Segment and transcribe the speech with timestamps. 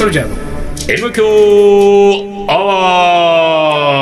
[0.00, 0.34] ソルジャーの
[0.88, 1.26] M 強
[2.48, 3.98] アワ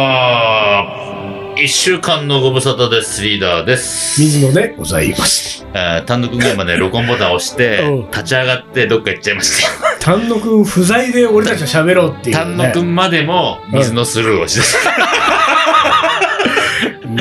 [1.57, 3.21] ー一週間のご無沙汰です。
[3.25, 4.21] リーダーです。
[4.21, 5.67] 水野でございます。
[5.75, 9.71] えー単独現場で録音ボタンを押してうん、立ち上がってどっか行っちゃいました。
[9.99, 12.45] 丹野くん不在で俺たちは喋ろうっていう、ね。
[12.45, 14.61] 丹野くんまでも水のスルーをして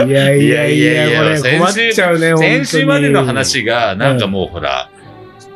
[0.05, 4.91] いやいやいや、これ困っちゃうね、先週までの話が、なんかもうほら、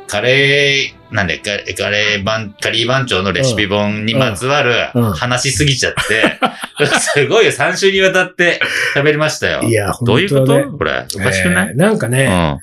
[0.08, 6.38] カレー、なんで、カカレー番、カリー番長のレシピ本にまつわるうん話しすぎちゃって、
[6.98, 8.60] すごいよ、3週にわたって
[8.96, 9.62] 喋りましたよ。
[9.62, 12.58] いや、どういうこと、本当ねこれ、おかしくない、えーなんかね、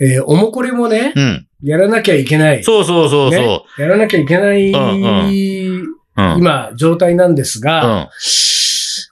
[0.00, 1.22] えーおもこれもね、うん。
[1.22, 1.46] うん。
[1.62, 2.64] やらなきゃいけない。
[2.64, 5.30] そうそうそうそねやらなきゃいけない、うんう。
[6.16, 6.38] うん。
[6.38, 8.08] 今、状態なんですうが、ん。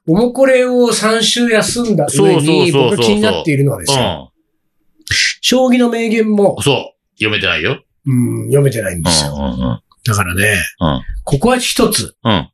[0.07, 6.77] おもこれを3週休んだ上に、僕が気になっているのはですよ、う将棋の名言もん。、そう。
[7.19, 7.83] 読めてないよ。
[8.11, 9.35] うん、読めてないんうんですよ。
[9.35, 9.81] うんうん。
[10.05, 11.03] だからね、うん。
[11.25, 12.33] ここは一つ、うん。
[12.33, 12.51] 今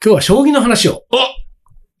[0.00, 1.04] 日は将棋の話を。
[1.10, 1.16] お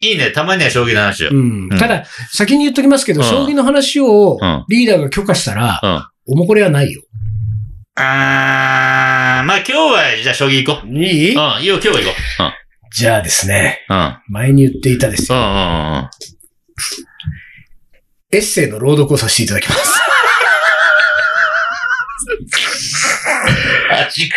[0.06, 0.30] いいね。
[0.30, 1.30] たまには将棋の話を。
[1.30, 6.34] うんうんただ、先に言っときますけど、うん将棋の話をうんリーダーが許可したら、うん。
[6.34, 7.02] おもこれはないよ。
[7.94, 10.88] あー、まあ今日は、じゃあ将棋行こう。
[10.88, 11.34] いい？
[11.34, 12.94] うん、いいよ、今日は行こう。
[12.94, 13.96] じゃあですね、うん。
[13.96, 14.18] うん。
[14.28, 15.38] 前に言っていたですよ。
[15.38, 15.52] うんうんう
[16.02, 16.10] ん。
[18.32, 20.00] エッセイの朗読をさせていただきます。
[23.88, 24.36] マジか。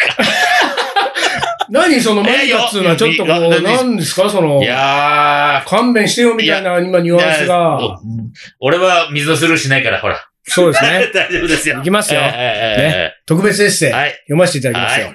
[1.70, 4.30] 何そのマジかっつうのはちょっとこう、何ですか？
[4.30, 7.16] そのい、や勘弁してよみたいな今ニー。
[7.16, 7.80] ュアンスが。
[7.80, 7.98] お
[8.62, 10.20] 俺は水のスルーしないから、ほら。
[10.46, 11.10] そうですね。
[11.14, 11.80] 大丈夫ですよ。
[11.80, 13.92] いきますよえ特別エッセイ。
[13.92, 15.14] 読ませていただきますよは。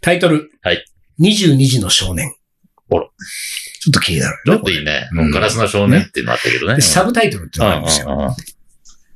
[0.00, 0.48] タイトル。
[0.62, 0.82] はい
[1.20, 2.32] 22時の少年。
[2.90, 4.58] あらちょっと気になるちょね。
[4.60, 5.08] っといいね。
[5.12, 6.76] うんガラスの少年っていうのあったけどね。
[6.76, 8.34] でサブタイトルってのがあるんですよ。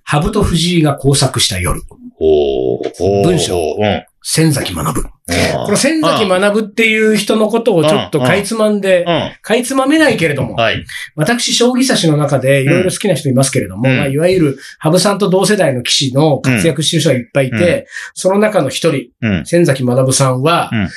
[0.05, 1.81] ハブと藤井が工作した夜。
[2.19, 4.05] 文章うん。
[4.23, 5.03] 千崎学ぶ。
[5.03, 5.11] こ
[5.67, 9.33] この千崎学ぶっていう人のことをちょっとかいつまんで、うん。
[9.43, 10.85] かいつまめないけれども、はい。
[11.17, 17.85] 私、将棋指しの中でいろいろ好きな人いますけれども、うんまあ、いわゆる、羽生さんと同世代の棋士の活躍してる人がいっぱいいて、うん
[18.15, 19.45] その中の一人、うん。
[19.45, 20.89] 千崎学さんは、うん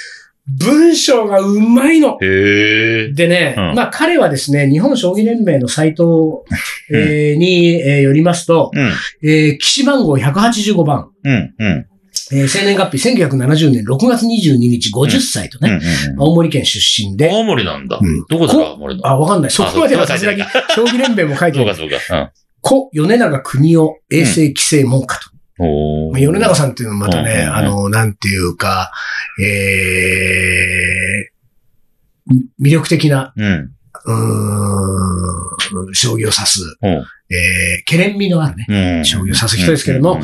[0.48, 2.20] 文章がうまいの。
[2.20, 6.46] でね、うんまあ彼はですね、日本将棋連盟のサイト、
[6.94, 8.92] えーに、えーよりますと、うん。
[9.28, 11.54] えー棋士番号185番、うん。
[11.58, 11.88] うん。
[12.32, 15.80] えー生年月日1970年6月22日50歳とね、
[16.14, 16.22] うん。
[16.22, 18.26] 青森県出身で、青森なんだうん。
[18.28, 19.08] どこだろう青森の。
[19.08, 19.52] あ、わかんない。
[19.52, 20.42] そこまではさすがに、
[20.76, 21.76] 将棋連盟も書いて そうか。
[21.76, 22.32] そうか。
[22.62, 25.30] 故、米長国を衛生規制門下と。
[25.60, 25.68] うん。
[26.10, 28.92] おまあ、米長さんっていうのはまたね、うんうんうんあの、なんていうか、
[29.42, 33.72] えー、魅力的な、うん。
[34.06, 37.06] うーん、将棋を指す、うん。
[37.30, 38.66] えー、ケレン味のあるね、
[38.98, 39.06] うん。
[39.06, 40.22] 将棋を指す人ですけれどもうん、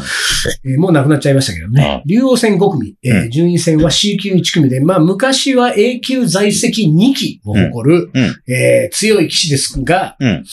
[0.71, 2.03] えーもう亡くなっちゃいましたけどね。
[2.05, 3.29] 竜王戦5組、えーうん。
[3.31, 8.11] 順位戦は C 級1組で、まあ昔は A 級在籍2期を誇る、
[8.47, 10.43] えー強い棋士ですが、うん。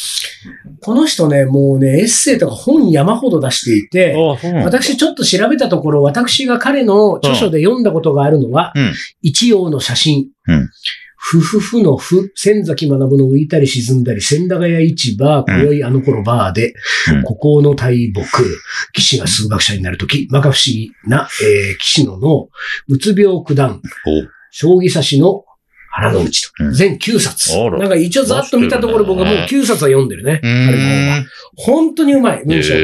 [0.81, 4.15] この人ね、もうね、エッセイとか本山ほど出していて。
[4.65, 8.93] 私ちょっと調べたところ、私が彼の著書で読んだことがあるのは、うん。
[9.23, 10.29] 一葉の写真。
[11.35, 16.75] うんふふふのふ、千崎学の浮いたり沈んだり、千駄ヶ谷市場、今宵あの頃バーで、
[17.13, 18.23] うん孤高の大木、
[18.93, 22.49] 騎士が数学者になるとき、摩訶不思議な、えー騎士の脳、
[22.89, 23.83] うつ病九段、
[24.51, 25.45] 将棋指しの
[25.91, 26.65] 腹の内と。
[26.65, 27.57] うん全9冊。
[27.79, 30.41] なんか一応ざっと見たところ僕はもう9冊は読んでるね。
[31.57, 32.81] 本当にうまい、文章が。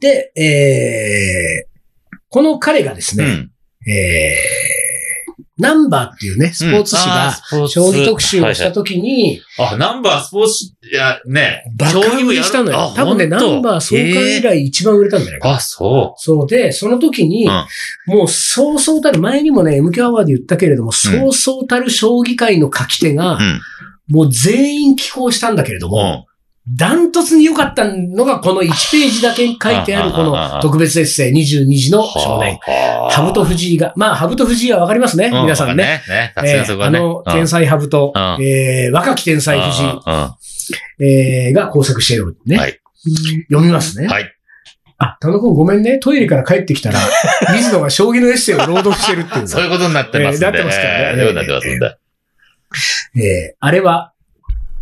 [0.00, 3.50] で、えー、この彼がですね、うん。
[3.90, 4.85] えー、
[5.58, 7.32] ナンバーっていうね、スポーツ紙が、
[7.68, 11.64] 将棋特集をしたときに、あ、ナンバースポーツ、いや、ね。
[11.74, 12.92] 爆売りしたのよ。
[12.94, 15.54] 多分ね、ナンバー創刊以来一番売れたんじゃないかな。
[15.54, 17.64] あ、そそうで、その時に、うん
[18.06, 23.38] もうそうそうたる、前にもね、MQ アワーで言ったけれども、そうそうたる将棋界の書き手が、う。
[23.38, 23.60] うん。
[24.08, 26.35] もう全員寄稿したんだけれども、うん。
[26.68, 32.58] ダントツに良かったのがこの1ページだけ書いてあるこの特別エッセイ22時の少年。
[32.62, 36.02] はあハブと藤井が、まあ、ハブと藤井はわかりますね、う皆さんね。。
[36.34, 36.90] あ。
[36.90, 41.04] の、天才ハブと、うんえー若き天才藤井、井。
[41.04, 42.56] えーが工作しているね。
[42.56, 42.80] はい
[43.48, 44.08] 読みますね。
[44.08, 44.32] はい。
[44.98, 45.98] あ、田野くんごめんね。
[45.98, 46.98] トイレから帰ってきたら、
[47.54, 49.48] 水野が将棋のエッセイを朗読してるっていうの。
[49.48, 50.46] そういうことになってますんで。
[50.46, 51.96] えーなってますからねなってますんで。
[53.16, 54.12] えーあれは、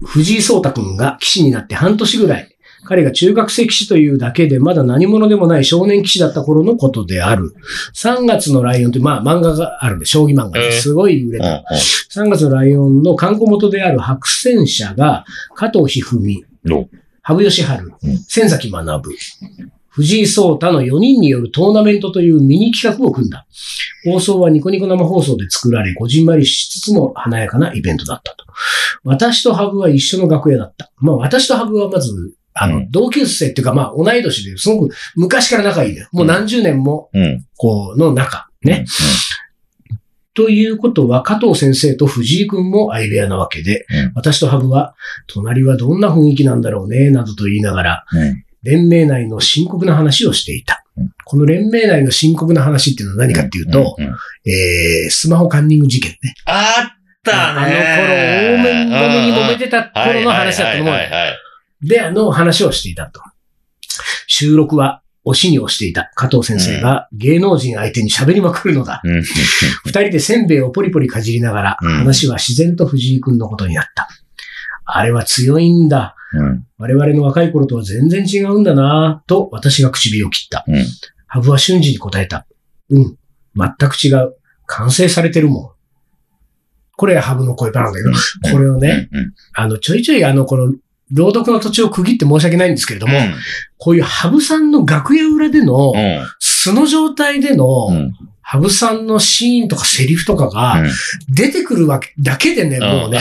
[0.02, 2.54] 藤井聡太くんが騎士になって半年ぐらい、
[2.84, 7.54] 彼が中学生騎士というだけでまだ何者でもない少年騎士だった頃のことである。
[7.94, 11.64] 3月のライオンって、まあ漫画があるんで、将棋漫画えーですごい売れうんた。
[12.20, 15.24] 3月のライオンの観光元である白戦車が、
[15.54, 16.90] 加藤一二三、うん。
[17.22, 19.10] 羽生善治うん、千崎学、
[19.88, 23.46] 藤井聡太の4人によるトーナメントというミニ企画を組んだ。
[24.04, 28.44] 放送はニコニコ生放送で作られ、こじんまりしつつも華やかなイベントだったと。
[29.04, 30.90] 私とハブは一緒の楽屋だった。
[30.96, 36.08] まあ私とハブはまず、あの、うん同級生っていうかまあ同い年で、すごく昔から仲いいんだよ。
[36.12, 37.44] もう何十年も、うん。
[37.56, 38.48] こう、の仲。
[38.62, 38.86] ね。
[40.34, 44.94] ということは、加藤先生と藤井君も相部屋なわけで、うん私とハブは、
[45.26, 48.04] 隣はどんな雰囲気なんだろうね、などと言いながら。
[48.62, 50.84] 連盟内の深刻な話をしていた。
[50.96, 53.96] うんこの連盟内の深刻な話っていうのは何かっていうと、
[54.46, 56.34] えー、スマホカンニング事件ね。
[56.44, 57.60] あったね。
[57.60, 60.94] あの頃、大面揉めに揉めてた頃の話だったと思う
[61.86, 63.20] で、あの話をしていたと。
[64.26, 69.00] 収録は押しに押していた加藤先生が芸能人相手に喋りまくるのだ。
[69.04, 69.22] うん。
[69.22, 74.08] 二人でせんべいをポリポリかじりながら、うん話は自然と藤井君のことになった。
[74.84, 76.14] あれは強いんだ。
[76.34, 76.66] うん。
[76.78, 80.64] 我々の若い頃とは全然違うんだなぁと私が唇を切った。
[80.66, 80.84] うん。
[81.26, 82.46] ハブは瞬時に答えた。
[82.90, 83.16] うん。
[83.56, 84.36] 全く違う。
[84.66, 85.73] 完成されてるもん。
[86.96, 89.32] これハブの声パラなんだけど、これをね、うん。
[89.54, 90.72] あの、ちょいちょいあの、この、
[91.12, 93.18] 朗読の土地を区切って申し訳ないんですけれども、
[93.78, 96.26] こういうハブさんの楽屋裏でのう、ん。
[96.38, 98.12] 素の状態での、うん。
[98.46, 100.90] ハブさんのシーンとかセリフとかがうん
[101.30, 103.18] 出てくるわけだけでね、んもうね、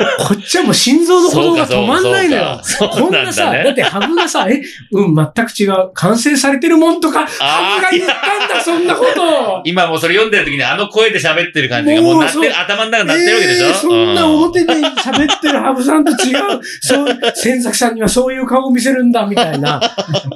[0.18, 2.60] こっちはもう心臓の鼓動が止まんないのよ。
[2.78, 4.60] こんなさ、だってハブがさ、え、
[4.92, 5.90] うん、全く違う。
[5.94, 9.62] 完成されてるもんとか、ハブが言ったんだ、 そんなこと。
[9.64, 16.60] 今もうそれ読んでる時にあの声で喋ってる感じがもうなってる、頭の中になってるわけでしょ、えーそんな表で喋ってるハブさんと違う。
[16.80, 19.80] そう、千崎さんにはそういう顔を見せるんだ、みたいな。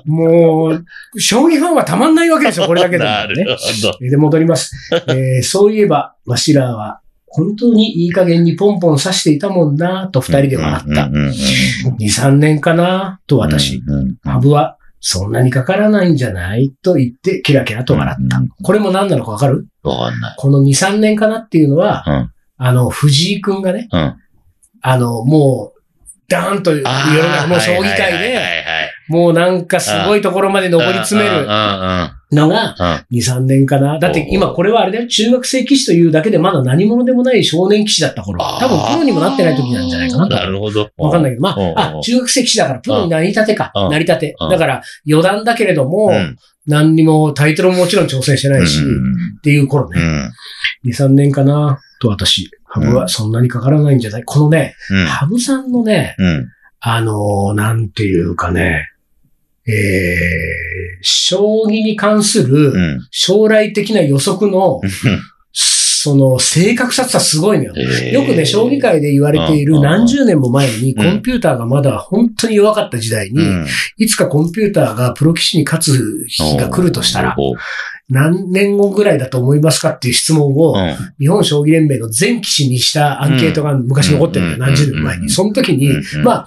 [0.05, 0.85] もう、
[1.21, 3.45] 将棋ファンはたまんないわけですよ、これだけでもなるね。
[3.45, 3.99] ほど。
[4.01, 4.73] で、戻ります。
[5.09, 7.01] えーそういえば、わしらは、
[7.37, 11.11] 本当にいい加減にポンポン刺していたもんな、と二人で笑った。
[11.99, 13.83] 二、三年かな、と私。
[14.23, 18.49] ハブは、そんなにかからないんじゃないと言って、キラキラと笑ったうん。
[18.63, 19.67] これも何なのかわかる？
[19.83, 20.35] わかんない。
[20.39, 24.15] この二、三年かなっていうのは、うんあの、藤井くんがね、うん。
[24.81, 25.81] あの、もう、
[26.29, 28.65] ダーンと世の中、もう将棋界で、はい
[29.07, 31.45] もうなんかすごいところまで上り詰める
[32.33, 32.75] のが、
[33.11, 33.19] うん。
[33.19, 33.99] 2、3年かな。
[33.99, 38.43] だって今これはあれだよ、中学生棋士というだけでまだ何者でもない少年棋士だった頃。
[38.59, 40.35] 多分プロにもなってない時なんじゃないかなと。
[40.37, 40.91] なるほど。
[40.97, 43.73] わかんないけど、まあ、あ、中学生棋士だからプロになりたてか。
[43.75, 44.35] うんなりたて。
[44.41, 46.37] うんだから余談だけれども、うん
[46.67, 50.01] 何にもタイトルももちろん挑戦してないし、うんっていう頃ね。
[50.01, 52.51] うん2、3年かな、と私。
[52.65, 56.49] ハブはそんなにかからないんじゃないこのね、うんハブさんのね、うん
[56.81, 58.89] あのーなんていうかね、
[59.67, 63.09] えー、将棋に関するうん。
[63.11, 64.81] 将来的な予測の、
[65.53, 67.75] その正確さってすごいのよ。
[67.75, 71.03] よくね、将棋界で言われているうん何十年も前にうん。
[71.03, 73.67] コンピューターがまだ本当に弱かった時代に、うん。
[73.97, 77.37] いつかコンピューターがプロ棋士に勝つ日が来るとしたら、
[78.11, 80.97] 何年後ぐらいだと思いますかっていう質問を、うん。
[81.19, 84.61] 日本将棋連盟の全棋士にしたアンケートが昔残ってるんだよ、うん。
[84.61, 85.23] 何十年前に。
[85.23, 85.29] うん。
[85.31, 86.47] その時にうん、まあ、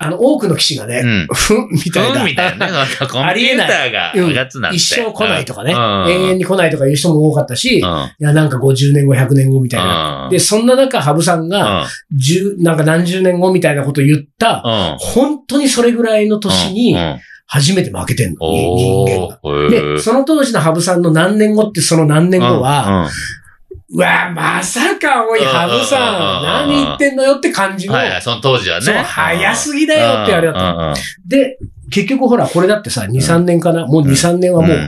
[0.00, 1.26] あの、多くの棋士がね、うん。
[1.34, 2.20] ふん、みたいな。
[2.20, 2.72] うんみたいなね。
[2.72, 4.76] なんかコンピューターがうん上つなんて。
[4.76, 5.78] 一生来ないとかね、うん。
[6.10, 8.10] 永遠に来ないとかいう人も多かったし、いうん。
[8.18, 10.24] や、なんか50年後、100年後みたいな。
[10.24, 10.30] うん。
[10.30, 14.96] で、そんな中、羽生さんが、十、なんか何十年後みたいなことを言った、うん。
[14.98, 16.94] 本当にそれぐらいの年に
[17.50, 19.38] 初めて負けてんの、人間が。
[19.42, 19.98] おで、ー。
[19.98, 23.10] その当時の羽生さんの何年後ってその何年後は、うん
[23.90, 28.84] うわまさかおい、うん羽生さん、うん何言ってんのよって感じの、はいはい、その当時はね。
[28.84, 31.58] そう、早すぎだよってあれだったで、
[31.90, 34.78] 結局ほら、これだってさ、2、3年かな、もう2、3年はもう、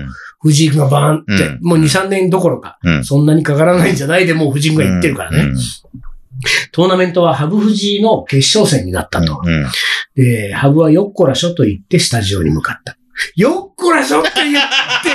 [0.43, 1.63] 藤井君がバーンって、うん。
[1.63, 3.03] もう2、3年どころか、うん。
[3.05, 4.27] そんなにかからないんじゃない？
[4.27, 5.39] でもう藤井君が言ってるからね。
[5.45, 5.57] うん
[6.73, 9.43] トーナメントは羽生藤井の決勝戦になったと。
[10.21, 12.97] うんで、羽生はよっこらしょと言ってスタジオに向かった。
[13.37, 14.65] よっこらしょって言っ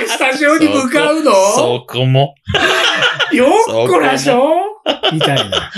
[0.02, 1.32] てスタジオに向かうの？
[1.56, 2.34] そこも。
[3.32, 4.42] よっこらしょ？
[5.12, 5.70] みたいな。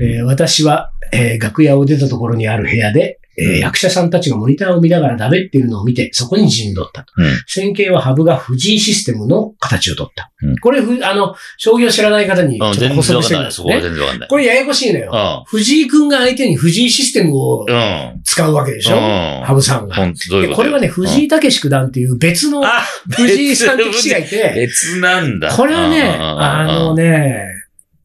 [0.00, 7.12] えー私は、えー楽屋を出たところにある部屋で、えー役者さんたちがモニターを見ながら食べっているのを見て、そこに陣取ったと。
[7.16, 10.30] うん線形はハブが藤井システムの形を取った。
[10.42, 12.88] うんこれふ、あの、将棋を知らない方にちょうんっと。
[12.94, 13.82] 補足してみますそこはね。
[13.82, 14.28] 全然わかんない。
[14.28, 15.44] これややこしいのよ。
[15.46, 17.74] 藤井くんが相手に藤井システムをうん。
[17.74, 18.20] うん。
[18.24, 18.96] 使うわけでしょ？
[18.96, 19.00] うん
[19.44, 20.02] 羽生さんが。
[20.02, 25.50] ういうことでこれはね、藤井武九段っていう別のあ、藤井さんって棋士がいて、別なんだ。
[25.54, 27.51] これはね、あのね、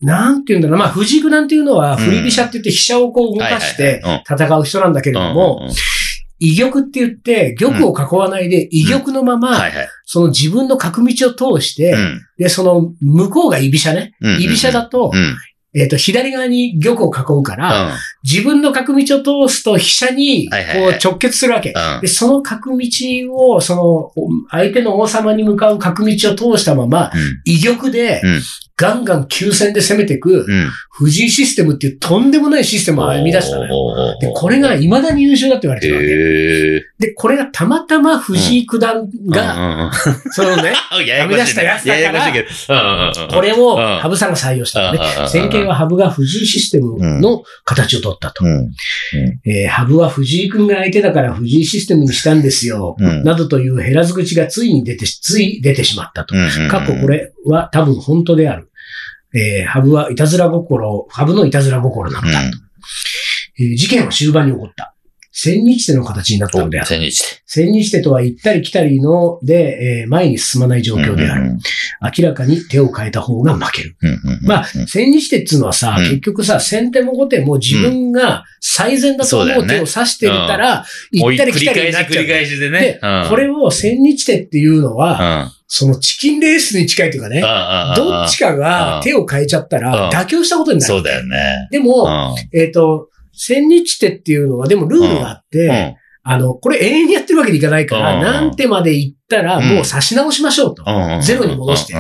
[0.02, 5.74] なんていうんだろうな、まあ、藤井九段っていうのは、振り飛車って言って飛車をこう動かして戦う人なんだけれども、うんうん
[6.40, 9.60] 居玉って言って、玉を囲わないで、居玉のまま。
[10.06, 14.14] その自分の角道を通して、うんで、その向こうが居飛車ね。
[14.22, 15.36] うん居飛車だと、うん。
[15.76, 21.72] えっ、と、左側に玉を囲うから、自分の角道を通すと飛車に、こう直結するわけ。
[21.72, 22.02] うん。
[22.02, 22.88] で、その角道
[23.34, 24.12] を、その、
[24.50, 27.42] 相手の王様に向かう角道を通したまま、うん。
[27.46, 28.42] 威玉でうん、
[28.78, 30.70] ガンガン急戦で攻めていく、うん。
[30.92, 33.74] 藤井システムっていうとんでもないシステムを編み出したのよ。
[33.74, 37.08] よで、これが未だに優秀だって言われてるわけ。
[37.08, 39.92] で、これがたまたま藤井九段が、が、
[40.32, 48.44] その ね、編み出したやつだからこれをうん羽生さんが採用した先見は羽生が藤井システムの形を取ったと。
[48.44, 52.96] 羽生は藤井君が相手だから藤井システムにしたんですよ。
[53.00, 56.36] うんなどという減らず口がついに出てし、つい出てしまったと。
[56.36, 56.68] うん。
[56.70, 58.67] 過去これは多分本当である。
[59.34, 62.58] えー、ハブはいたずら心、ハブのいたずら心なのだと。
[63.60, 64.94] えー事件は終盤に起こった。
[65.40, 66.88] 千日手の形になったのである。
[66.88, 67.26] 千日で。
[67.46, 71.58] 千日手とは行ったり来たりので、えー前に進まない状況である。
[72.18, 73.96] 明らかに手を変えた方が負ける。
[74.42, 82.24] まあ、千日手っていうのはさ、うん結局さ、先手も後手も自分が最善だと思そう手を指してたら、行ったり来たりになっちゃう。
[82.24, 83.00] 繰り返し繰り返しでねで。
[83.04, 85.52] うんこれを千日手っていうのは、うん。
[85.68, 87.42] そのチキンレースに近いというかね、
[87.96, 90.94] どっちかが手を変えちゃったらうん妥協したことになる。
[90.94, 91.68] そうだよね。
[91.70, 92.36] でうも、ん。
[92.54, 100.84] えっ、と、千日手っていうのは、でもルールがあって、あの、これ永遠にやってるわけにいかないから、うん何手まで行ったらもう差し直しましょうと。
[100.86, 101.22] うん。
[101.22, 101.94] ゼロに戻して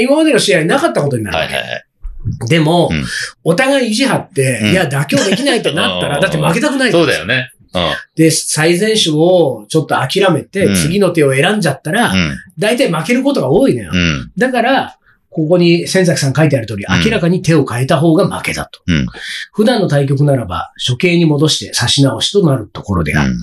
[0.00, 2.46] 今までの試合なかったことになるわけ。
[2.48, 3.04] でも、うん
[3.42, 7.50] お互い意地張って、うんいや、妥協できないとなったら、う んだって負けたくないそうだよね。
[7.74, 7.82] うん。
[8.16, 12.36] で、最善手をちょっと諦めて、うん次の手を選んじゃったら、うん。
[12.58, 13.90] 大体負けることが多いのよ。
[13.92, 14.30] うん。
[14.38, 14.96] だから、
[15.34, 18.80] ここに千崎さん書いてある通り、うん明らかに手を変えた方が負けだと。
[18.86, 19.06] うん
[19.52, 23.34] 普段の対局ならば、処刑に戻して差し直しとなるところである。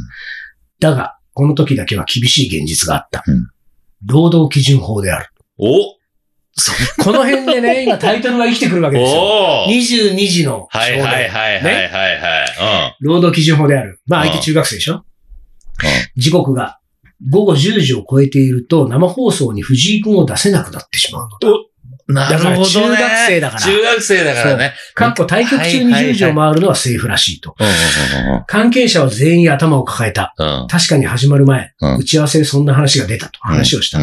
[0.79, 3.23] だが、この時だけは厳しい現実があった。
[3.27, 3.47] うん
[4.03, 5.29] 労働基準法である。
[5.59, 5.67] お
[7.03, 9.21] この辺でね、今タイトルが生きてくるわけですよ。
[9.67, 11.01] おー22時の少はい年。
[11.03, 11.87] はいはいはいはい
[12.19, 12.97] はい。
[12.99, 13.99] 労働基準法である。
[14.07, 15.03] まあ相手中学生でしょ
[16.17, 16.79] 時刻が
[17.29, 21.70] 午後10時を超えていると生放送に藤井君を出せなくなってしまうのだ。
[22.07, 22.15] うん。
[22.15, 22.65] なるほどね。
[22.65, 24.73] 中学生だから中学生だからね。
[24.93, 27.55] かっこ対局中に10時を回るのはセーフらしいと。
[28.47, 30.33] 関係者は全員頭を抱えた。
[30.37, 30.67] うんうん。
[30.67, 33.99] 確かに始まる前、うん打ち合わせでそんな話が出たと話をした。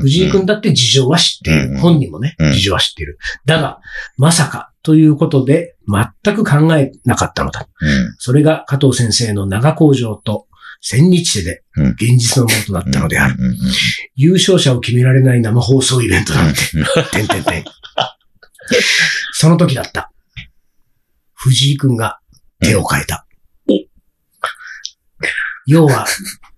[0.00, 1.70] 藤井君だって事情は知っている。
[1.70, 3.18] うん本人もねうん、事情は知っている。
[3.44, 3.80] だが、
[4.16, 5.76] まさかということで
[6.24, 7.66] 全く考えなかったのだ。
[7.80, 10.46] うんそれが加藤先生の長工場と
[10.82, 13.36] 千日手でうん現実のものとなったのである。
[14.16, 16.60] 優勝者を決められない生放送イベントなんて、
[17.12, 17.64] てんてんてん。
[19.32, 20.10] その時だった。
[21.34, 22.18] 藤井君が
[22.60, 23.26] 手を変えた。
[25.66, 26.06] 要は、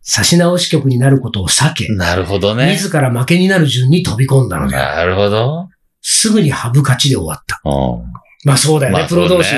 [0.01, 2.73] 差し直し局になることを避け、なるほどね。
[2.73, 5.15] 自ら負けになる順に飛び込んだのである。
[5.15, 5.69] なるほど。
[6.01, 7.61] すぐにハブ勝ちで終わった。
[8.45, 9.55] うんまあそうだよね、まあプロ同士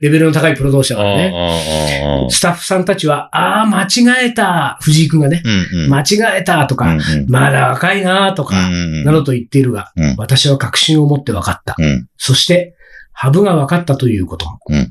[0.00, 1.26] レベルの高いプロ同士だうんからね。
[1.26, 5.90] うんうんスタッフさんたちは、ああ、間違えた、藤井君がね、うんうん。
[5.90, 11.74] 間違えたとか、うんうんまだ若いなとか、うんなどと言っているが、うん私は確信を持って分かった。
[11.78, 12.76] うんそして、
[13.12, 14.46] ハブが分かったということ。
[14.68, 14.90] うんうん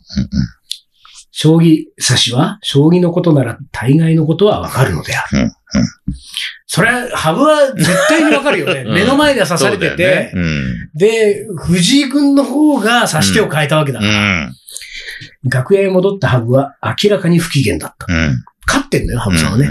[1.42, 5.38] 将棋指しは、将棋のことなら大概のことは分かるのである。
[5.38, 5.52] うんうん
[6.72, 8.82] それは、ハブは絶対に分かるよね。
[8.86, 14.46] うん目の前では指されてそうだよねて、うんで、藤井君の方が指し手を変えたわけだうから。
[14.48, 14.56] ん
[15.50, 18.14] 楽屋へ戻ったハブは明らかに不機嫌だった。
[18.14, 18.44] うん。
[18.68, 19.70] 勝ってんのよ、ハブさんはね。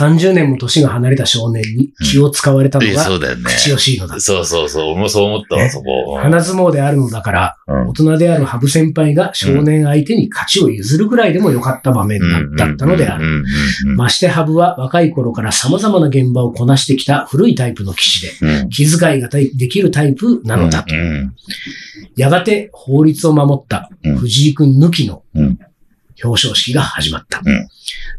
[0.00, 2.94] うんうんうん30年も年が離れた少年に気を使われたのうん。
[2.94, 3.44] がそうだよね。
[3.44, 4.20] 口惜しいのだ。
[4.20, 4.92] そうそうそう。
[4.92, 6.16] 俺もそう思ったわ、ねそこ。
[6.18, 12.20] 花相撲であるのだから、うん大人であるハブ先輩が少年相手に勝ちを譲るぐらいでもよかった場面
[12.56, 13.42] だだったのである。
[13.42, 13.44] る
[13.96, 20.94] ましてハブは若い頃から様々な現場をこなしてきた古いタイプの騎士で、気遣いができるタイプなのだと。
[20.94, 21.34] うん
[22.16, 25.58] やがて法律を守ったうん藤井君抜きのうん
[26.22, 27.40] 表彰式が始まった。
[27.44, 27.68] うん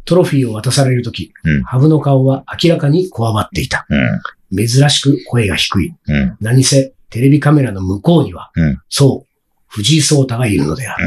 [0.09, 3.85] トロフィーを渡されるとき、うんハブの顔は明らかにこわばっていた。
[3.89, 5.93] うん珍しく声が低い。
[6.07, 9.35] うん何せテレビカメラの向こうには、うんそう、
[9.67, 11.05] 藤井聡太がいるのである。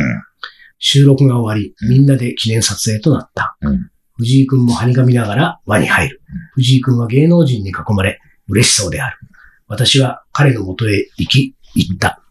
[0.78, 3.56] 収録が終わり、うんみんなで記念撮影となった。
[3.60, 6.22] うん藤井君もはにかみながら輪に入る。
[6.54, 9.18] 藤井君は芸能人に囲まれ、嬉しそうである。
[9.66, 12.22] 私は彼の元へ行き、行った。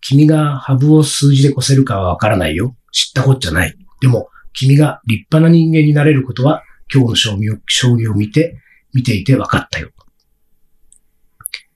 [0.00, 2.74] 君がハブを数字で越せるかはわからないよ。
[2.90, 3.76] 知ったこっちゃない。
[4.00, 8.58] でも、君が立派な人間になれることは、今日の将棋を将棋を見て、
[8.92, 9.90] 見ていて分かったよ。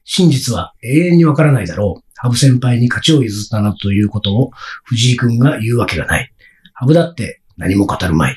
[0.05, 2.05] 真実は永遠にわからないだろう。
[2.17, 4.51] ハブ先輩に勝ちを譲ったなということを
[4.85, 6.31] 藤井君が言うわけがない。
[6.75, 8.37] ハブだって何も語るまい。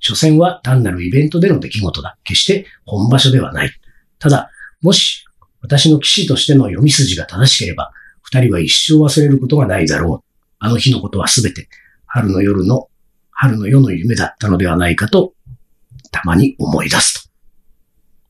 [0.00, 2.18] 所詮は単なるイベントでの出来事だ。
[2.24, 3.70] 決して本場所ではない。
[4.18, 4.50] ただ、
[4.82, 5.24] もし
[5.62, 7.90] 私の騎士としての読み筋が正しければ、
[8.22, 10.26] 二人は一生忘れることがないだろう。
[10.58, 11.68] あの日のことはすべて、
[12.06, 12.88] 春の夜の、
[13.34, 15.34] 春の夜の夢だったのではないかと、
[16.10, 17.24] たまに思い出す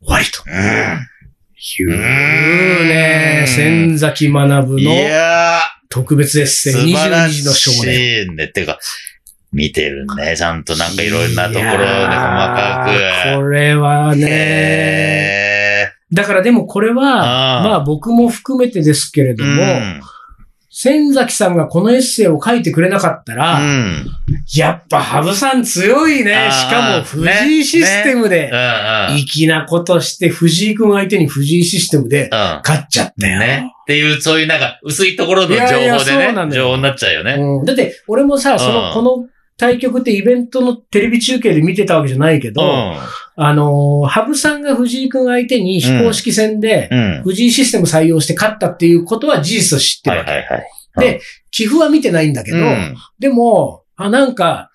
[0.00, 0.06] と。
[0.06, 0.42] 終わりと。
[1.80, 1.90] いう
[2.86, 4.90] ね、千崎学の
[5.88, 7.94] 特別エッー、セイ素晴ら22時の少年。
[7.94, 8.48] しいね。
[8.48, 8.78] てか、
[9.52, 10.36] 見てるね。
[10.36, 13.36] ちゃんとなんかいろんなところで細かーく。
[13.36, 20.00] これはね、へだからでもこれは、まあ僕も含めてですけれーども、うん
[20.76, 24.06] 千崎さんがこのエッセイを書いてくれなかったら、うん。
[24.56, 26.50] やっぱハブさん強いね。
[26.50, 28.50] しかも藤井システムで。
[29.16, 32.28] 粋なことして藤井君相手に藤井システムでうん。
[32.28, 33.38] 勝っちゃったよ。
[33.38, 33.70] ね。
[33.82, 37.34] っていう、そういうなんか、薄いところの情報いやいやでそうなね、んだよ情報になっちゃうよね。
[37.34, 42.96] うん、だって、俺もさ、その、うんこの対局ってイベントのテレビ中継で見てたわけじゃないけど、うん。
[43.36, 47.22] あのー、羽生さんが藤井君相手に非公式戦で、うん。
[47.24, 50.30] 藤井システム採用して勝ったっていうことは事実と知ってるわけ。
[50.30, 51.14] はいはいはい。
[51.14, 52.96] で、寄付は見てないんだけど、うん。
[53.18, 54.70] でも、あ、なんか、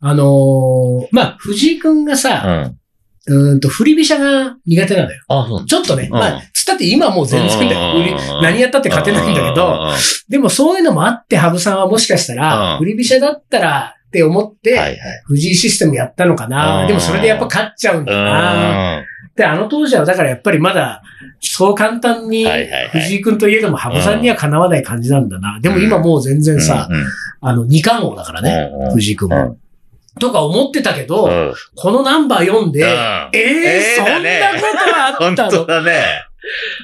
[0.00, 2.76] あのーまあ、藤井君がうさ、ん。
[3.24, 5.20] うーんと、振り飛車が苦手なのよ。
[5.28, 9.90] あ、ちょっとね、んまあ、つったって今もう全然何やったって勝てないんだけど、
[10.28, 14.98] でもそういうのもあって、羽生さんはもしかしたら、うん振り飛車だったらって思って、はいはい。
[15.24, 16.82] 藤井システムやったのかな。
[16.82, 18.98] うんでもそれでやっぱ勝っちゃうんだな。
[18.98, 19.04] うん。
[19.34, 21.02] で、あの当時はだからやっぱりまだ、
[21.40, 22.46] そう簡単に
[22.92, 25.58] 藤井君といえども羽生さんにはかなわない感じなんだな。
[25.60, 27.04] でも今もう全然さ、うん、
[27.40, 29.36] あの、二冠王だからね、うんうん藤井君も。
[29.36, 29.56] うん
[30.20, 32.88] とか思ってたけど、うんこのナンバー読んで、うん
[33.32, 35.50] えええーそんなことあ本ったの？
[35.50, 36.04] 当だね。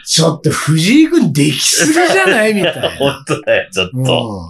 [0.07, 2.55] ちょっと藤井君できすぎじゃない？
[2.55, 2.89] みたいな。
[2.97, 4.49] 本当だよ、ちょっうんと。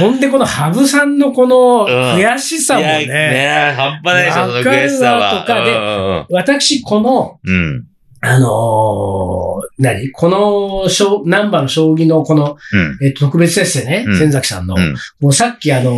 [0.00, 5.34] ほんで、この羽生さんのこの悔しさもいやね、ね半端ないでしょ、その悔しさは。
[5.34, 7.86] わかるわと私、この、うんうん
[8.26, 10.10] あのー何？
[10.10, 13.06] この、将ナンバーの将棋のこの、うん。
[13.06, 14.94] えっと、特別エッセイね、うん千崎さんの、うん。
[15.20, 15.94] もうさっきあのー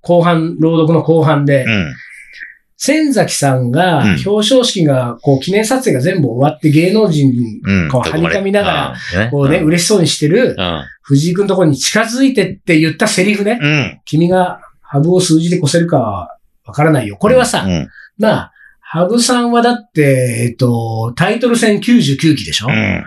[0.00, 1.94] 後半、朗読の後半で、うん。
[2.78, 7.32] 千崎さんが、うん表彰式が、こう、記念撮影が全部終わって芸能人、
[7.64, 7.88] うん。
[7.90, 10.84] こう、はにかみながら、らこうね、嬉しそうにしてる、うん。
[11.02, 14.00] 藤井君のところに近づいてって言ったセリフね、うん。
[14.04, 17.16] 君がハブを数字で越せるかはわからないよ。
[17.16, 17.88] これはさ、うん。
[18.16, 23.04] まあ、ハブさんはだって、えっと、タイトル戦99期でしょ、うん。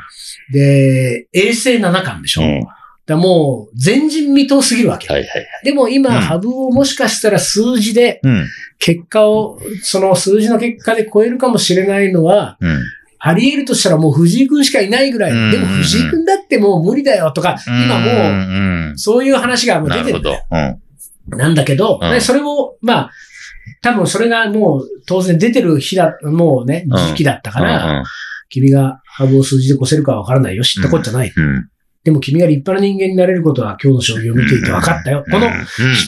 [0.52, 2.68] で、衛星7巻でしょ、うん。
[3.06, 5.08] だもう、前人未到すぎるわけ。
[5.12, 5.48] はいはいはい。
[5.64, 8.48] でも今、うんハブをもしかしたら数字で、うん。
[8.80, 12.80] 結果を、その数字の結果で超えるかもしれないのは、うん。
[13.24, 15.32] あり得るとしたらもう藤井君しかいないぐらい。
[15.32, 20.22] うんでも藤井君だってもう無理だよとか、今もう、もそういう話がもう出てる。
[20.22, 20.32] ど。
[20.52, 21.38] うん。
[21.38, 23.12] なんだけど、うんでそれを、まあ、
[23.82, 28.04] 多分それがもう当然出てる日だ、もうね、うん時期だったから、うん
[28.52, 30.64] 君がハブを数字で越せるかわからないよ。
[30.64, 31.32] 知ったこっちゃない。
[31.34, 31.70] うん。
[32.04, 35.24] でも君が立派な人間になれることは今日の将棋を見ていて分かったよ。
[35.30, 35.52] この、うん。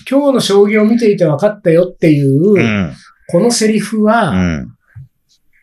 [0.10, 2.93] 今日の将棋を見ていて分かったよっていう、うん。
[3.29, 4.69] このセリフうは、ん。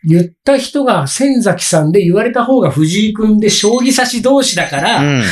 [0.03, 5.23] 言った人が千崎さんで言われた方が藤井君で将棋指し同士だから、うん。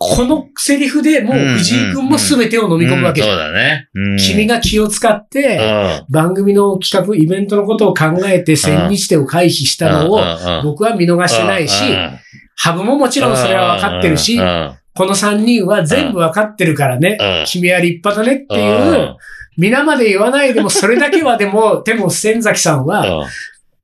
[0.00, 3.88] このセリフでもう藤井君も全てを飲み込むわけそうだね。
[3.94, 4.16] うん。
[4.16, 5.58] 君が気を使って、
[6.08, 6.12] うん。
[6.12, 10.20] 番組の企画、イベントのことを考えて千日手を回避したのを、
[10.62, 11.84] 僕は見逃してないし、
[12.60, 19.16] ハブももちろんそれは分かってるしう、んこの3人は全部分かってるからね、うん君は立派だねっていう、
[19.56, 23.28] 皆まで言わないでもそれだけはでも、 でも千崎さんは、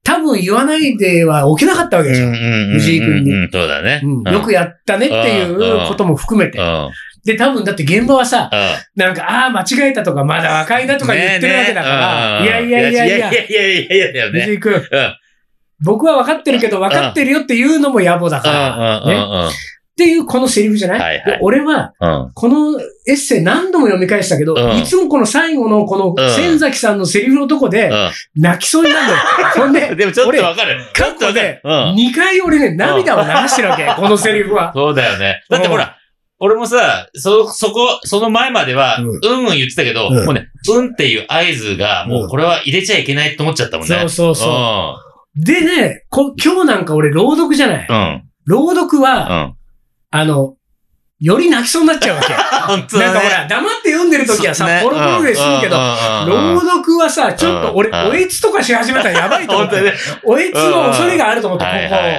[0.02, 2.26] 多分言わないでは起きなかったわけでしょ。
[2.72, 3.30] 藤井君に。
[3.30, 4.00] うんそうだね。
[4.02, 4.32] うん。
[4.32, 6.58] よくやったねっていうことも含めて。
[6.58, 6.62] う。
[6.62, 6.90] ん。
[7.24, 9.02] で、多分だって現場はさ、うん。
[9.02, 13.06] なんか、ああ、間違えたとか、まだ若いなとか言ってるわけだから、いやいやいや。
[13.06, 14.40] いや、いやいやいやいやいやね。
[14.40, 14.80] 藤井君、うん
[15.82, 19.50] 僕は分かってるけど分かってるよっていうのも野暮だから、ね。
[19.94, 27.92] っていうこのセリフじゃない、はいはいで俺は、うんこのエッセイ何度も読み返したけど、うんいつもこの最後のこのうん千崎さんのセリフのとこで
[28.34, 29.18] 泣きそうになるんだよ。
[29.54, 29.72] ほんうん。
[29.72, 30.80] で、でもちょっとわかる。
[30.92, 31.60] 過去でっとわかる。
[31.62, 31.94] うん。
[31.94, 34.72] 2回俺ね、涙を流してるわけ、このセリフは。
[34.74, 35.42] そうだよね。
[35.48, 35.96] だってほら、
[36.40, 43.96] 俺もさ、そ、そこ、その前までは、ううんんうん言ってたけど、うんもうね、うんっていう合図が、もうこれは入れちゃいけないって思っちゃったもんね。
[44.00, 47.87] そうそうそうでね、こ今日なんか俺朗読じゃない。
[47.88, 47.97] うん。
[47.97, 48.23] うん。
[48.47, 49.57] 朗読うは、ん。
[50.11, 50.55] あの、
[51.20, 52.35] より泣きそうになっちゃうわけ。
[52.66, 53.12] 本当だね。
[53.12, 59.77] なんかほら、黙って読んでる時はさ、ねポロポロで済むけど、朗うん読はさ、ちょっと俺、うんおえつとかし始めたらやばいと思って。
[59.77, 59.99] 本当にね。
[60.25, 62.18] おえつの恐れがあると思って、こはいはいはいはい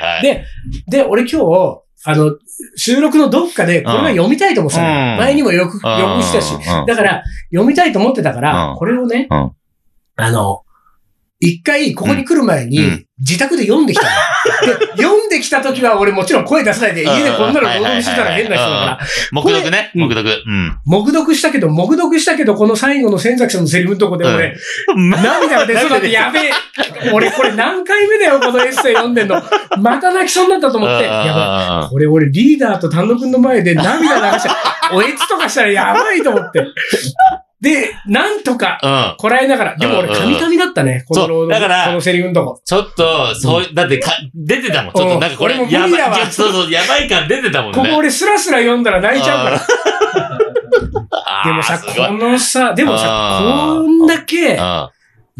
[0.00, 0.22] はい。
[0.22, 0.44] で、
[0.88, 2.32] で、俺今日、あの、
[2.76, 6.54] 収録のどっかでこれは読みたいと思ってたのようん前にもよく、よくしたし。
[6.54, 9.50] うんだから、読みたいと思ってたから、うんこれをね、うん
[10.20, 10.62] あの、
[11.40, 14.10] 一回ここに来る前にうん、自宅で読んできたの。
[14.96, 18.98] で、読んできた時は俺もちろん声出さないで、家でこんなの朗読してたら変な人だから、
[19.32, 19.90] 目読ね。
[19.92, 20.42] これ目読。
[20.46, 20.78] うん。
[20.84, 24.56] 黙読したけど、黙読したけど、この最後の千崎さんのセリフのとこで俺、
[24.96, 26.50] 涙が出そうだってやべえ。
[27.12, 29.40] 俺これ何回目だよ、このエッセイ読んでんの。
[29.78, 31.28] また泣きそうになったと思って、やばい。
[31.28, 34.48] ばこれ俺リーダーと丹野くんの前で涙流して、
[34.92, 36.64] おえつとかしたらやばいと思って。
[37.60, 39.16] で、なんとか、うん。
[39.18, 39.76] こらえながら。
[39.76, 41.04] でも俺、うんうんカミカミだったね。
[41.08, 42.60] このそうロードだからこのセリフのとこ。
[42.64, 44.92] ちょっと、そう、だってか、出てたもん。
[44.92, 47.78] ちょっと、なんかこれ、もやばい、そうそう、やばい感出てたもんね。
[47.78, 50.38] ここ俺スラスラ読んだら泣いちゃうから。
[51.44, 54.88] でもさ、このさ、でもさ、こんだけうん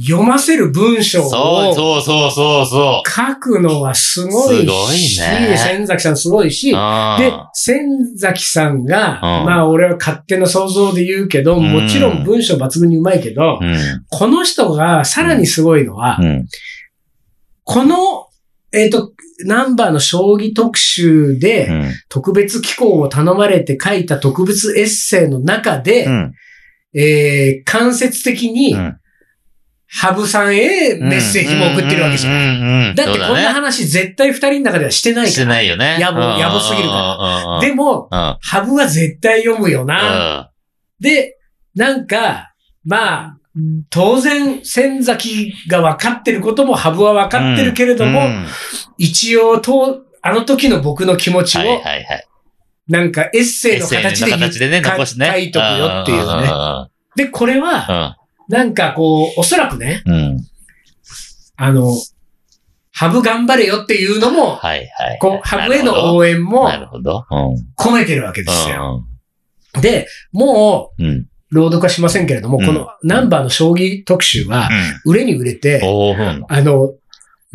[0.01, 13.77] 読ませる文章をそうそうそうそうそ書くのはすごいし、すごいね千崎さんすごいしでー、千崎さんが、うんまあ俺は勝手な想像で言うけど、うんもちろん文章抜群にうまいけど、うん。
[14.09, 16.47] この人がさらにすごいのは、うん。
[17.65, 18.29] この、
[18.73, 19.13] えっ、と、
[19.45, 21.93] ナンバーの将棋特集で、うん。
[22.09, 26.33] 特別機構を頼まれて書いた特別エッセイの中で、うん。
[26.95, 28.99] えー間接的に、うん
[29.90, 32.33] ハブさんへメッセージも送ってるわけじゃん。
[32.33, 35.55] ゃんだってこんな話絶対二人の中ではしてないしてから。
[35.55, 35.96] ないよね。
[35.98, 38.37] やぼすぎるからでも、うん。
[38.40, 40.40] ハブは絶対読むような。
[40.42, 40.48] ん。
[41.01, 41.38] で、
[41.74, 42.53] なんか、
[42.85, 43.38] まあ、
[43.90, 48.46] 当然、千崎が分かってることもハブは分かってるけれども、うん
[48.98, 51.62] 一応と、あの時の僕の気持ちを。
[52.88, 54.31] なんかエッセイの形で。
[55.33, 56.42] 書いとくよっていうね。
[56.42, 56.48] ね。
[57.16, 58.16] で、これは、
[58.49, 60.15] なんかこう、おそらくね、うん。
[60.15, 60.41] うん。
[61.57, 61.93] あの、
[62.93, 65.19] ハブ頑張れよっていうのも、はいはい。
[65.21, 67.27] こう、ハブへの応援もなるほど。
[67.31, 67.55] うん。
[67.77, 69.05] 込めてるわけですよ。
[69.81, 71.07] で、もうん。
[71.07, 71.13] うん。
[71.19, 74.69] う、朗読はしませんけれども、うんこのナンバーの将棋特集は、
[75.05, 76.45] 売れに売れて、うん。
[76.49, 76.93] あの、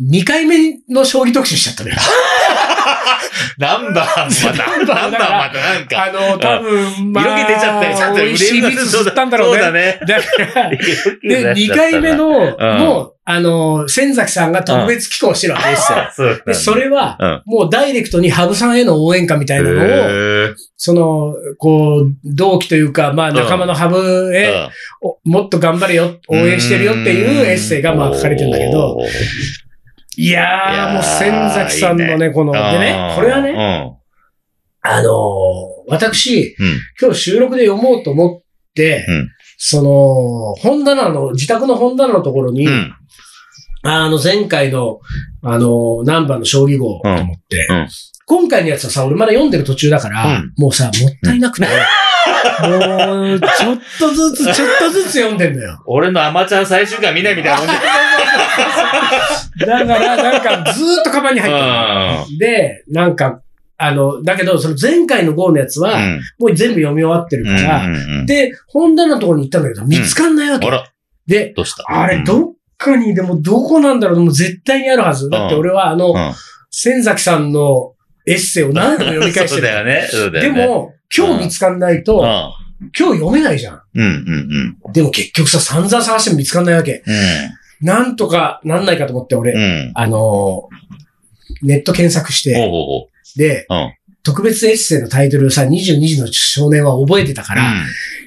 [0.00, 1.96] 2回目の将棋特集しちゃったのよ。
[3.58, 7.96] ナンバーまた、ナンバーまたなんか、あの、多分、まあ、色気出ちゃったよ。
[7.96, 9.62] ちゃんと美味しい蜜吸ったんだろうね。
[9.62, 10.00] そうだね。
[10.06, 10.76] だから、で、
[11.22, 12.78] で2回目の、うん。
[12.78, 15.98] もう、あの、千崎さんが特別寄稿してるわけですよ。
[16.12, 17.42] そうで、それは、うん。
[17.46, 24.68] もうダイレクトにハブさんへの応援歌みたいなのを、へその、こう、同期というか、まあ仲間のハブーへ、
[25.00, 28.98] おもっと頑張れよ、応援してるよっていうエッセイがまあ書かれてるんだけど、
[30.16, 33.92] いやー、もう千崎さんのね、この、でね、これはね、ね、
[34.82, 36.80] あのー私、うん。
[37.00, 38.42] 今日収録で読もうと思っ
[38.74, 42.94] て、うんその、本棚の、自宅の本棚のところに、うん。
[43.82, 45.00] あの、前回の、
[45.42, 47.66] あの、ナンバーの将棋号と思って、
[48.26, 51.66] 今回のやつはさ、俺まだ読んでる途中だから、うんもうさ、もったいなくて、
[52.62, 55.82] もう、ちょっとずつ、ちょっとずつ読んでんだよ。
[55.86, 57.74] 俺のアマチュア最終回見ないみたいなもんね。
[59.58, 62.38] だから、なんか、ずーっとカバンに入ってる。
[62.38, 63.40] で、なんか、
[63.76, 66.20] あの、だけど、その前回の号のやつは、うん。
[66.38, 67.86] もう全部読み終わってるから、
[68.26, 70.68] で、本棚のところに行ったんだけど、見つかんないわけ。
[71.26, 71.84] で、どうした？
[71.88, 73.14] あれ、どっかに？
[73.14, 75.30] でもどこなんだろうでも絶対にあるはず。
[75.30, 76.32] だって俺はあの、うん
[76.76, 77.94] 千崎さんの
[78.26, 79.48] エッセイを何度も読み返してる。
[79.48, 80.08] そうだよね。
[80.10, 80.60] そうだよね。
[80.60, 82.24] でも、今日見つかんないと、うん、
[82.98, 83.82] 今日読めないじゃん。
[83.94, 84.92] うん、うん、うん。
[84.92, 87.04] でも結局さ、散々探しても見つかんないわけ。
[87.84, 89.60] なんとかなんないかと思って俺、うん。
[89.60, 89.92] うん。
[89.94, 90.84] あのー
[91.62, 93.74] ネット検索して、ほうほうほで、う。
[93.74, 93.94] うん。
[94.22, 97.74] 特別エッセイのタイトルさ、22時の少年は覚えてたから、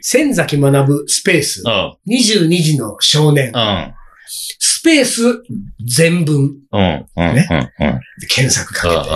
[0.02, 1.98] 千崎学スペース、うん。
[2.08, 3.94] 22時の少年、うん。
[4.28, 5.44] スペース
[5.84, 7.06] 全文うん。
[7.16, 7.36] うん。
[7.36, 7.58] ねうん。
[7.58, 8.00] うん。
[8.20, 9.16] で検索かけて、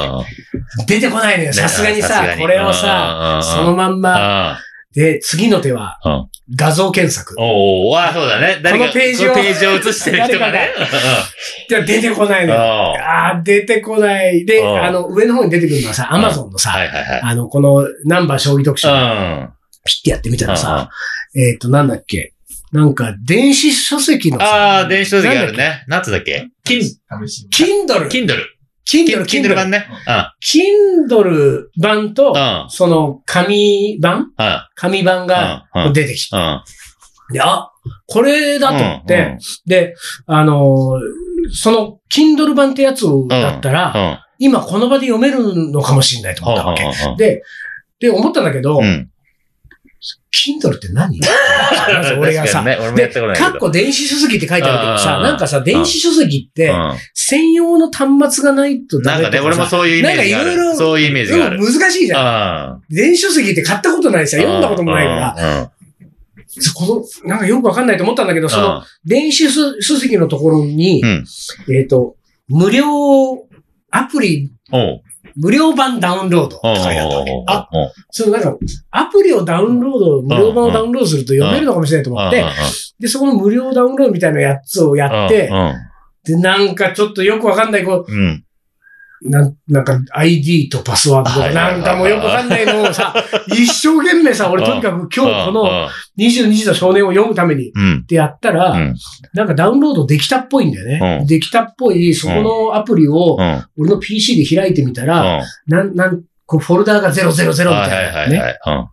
[0.79, 0.85] うん。
[0.87, 1.53] 出てこないのよ。
[1.53, 4.59] さすがにさ、これをさ、そのまんま、あ
[4.93, 7.35] で、次の手はうん、画像検索。
[7.39, 8.59] おおあ、そうだね。
[8.61, 10.69] 誰かこのページをページを映してる人がね。
[11.69, 12.59] で出てこないのよ。
[12.59, 14.45] ああー出てこない。
[14.45, 17.21] で、うんあの、上の方に出てくるのはさ、アマゾンのはさ、いはいはい。
[17.21, 19.49] あの、このナンバー将棋特集、うん。
[19.85, 20.89] ピッてやってみたらさ、
[21.35, 22.33] えっと、なんだっけ？
[22.71, 25.83] なんか、電子書籍のさ、ああ、電子書籍あるね。
[25.87, 26.49] なんつだっけ？
[26.63, 27.47] キン、試し。
[27.51, 28.07] Kindle。
[28.07, 28.35] Kindle。
[28.89, 29.69] Kindle、Kindle 版。
[29.71, 29.87] ね。
[30.43, 32.33] Kindle 版と。
[32.69, 34.19] その、紙版？
[34.37, 34.61] うん。
[34.75, 35.93] 紙版がうん。
[35.93, 36.37] 出てきた。
[36.37, 37.33] うん。
[37.33, 37.71] で、あ、
[38.07, 44.19] これだと思って、うんで、あのーその、Kindle 版ってやつをだったら、うん。
[44.37, 46.83] 今この場で読めるのかもしれないと思ったわけ。
[46.83, 47.17] うん。
[47.17, 47.41] で、
[47.99, 49.09] で、思ったんだけど、うん。
[50.31, 51.19] Kindle って何？
[52.17, 53.51] 俺がさ、ね、俺もやったことないけど。
[53.51, 60.47] かっこ電子書籍って書いてあるけどさ、うんなんかさ、電子書籍って、うん専用の端末がないとダなんかね、俺もそういうイメージがある。
[60.47, 61.59] なんかいろいろそういうイメージがある。
[61.59, 62.19] うん難しいじゃん。
[62.19, 65.71] あ電子書籍って買ったことないしさ、読んだこともないから、ら。
[66.73, 71.25] この、なんかよくわかんないと思ったんだけど、その、電子書書籍のところに、うん
[71.73, 72.15] えっ、と、
[72.49, 72.85] 無料
[73.91, 74.51] アプリ、
[75.35, 77.31] 無料版ダウンロードっておう書いてあったわけ。
[77.47, 77.69] あ、
[78.09, 78.57] そのなんか、
[78.91, 82.45] アプリをダウンロード、無料版をダウンロードすると読めるのかもしれないと思って、
[82.99, 85.73] で、そこの無料ダウンロードみたいなやつをやってう、ん。
[86.23, 88.43] で、なんかちょっとよくわかんない、こうんうん。
[89.21, 93.13] う、なんなんか ID とパスワードとなんかもうよくわかんないのをさ、
[93.47, 97.99] 一生懸命さ、俺とにかく今日この22時の少年を読むためにうん。
[98.03, 98.95] ってやったら、うん
[99.33, 101.19] なんかダウンロードできたっぽいんだよね。
[101.21, 103.37] うんできたっぽい、そこのアプリを。
[103.77, 108.37] 俺の PC で開いてみたら、なん、なん、こうフォルダーが000みたいなね。
[108.37, 108.59] はい。
[108.67, 108.87] うん。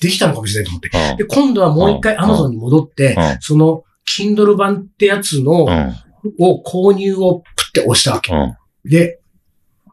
[0.00, 1.12] できたのかもしれないと思って。
[1.12, 3.82] うんで、今度はもう一回うん Amazon に戻ってうん、その
[4.18, 5.94] Kindle 版ってやつの、うん。
[6.38, 8.32] を購入をプって押したわけ。
[8.84, 8.90] うん。
[8.90, 9.20] で、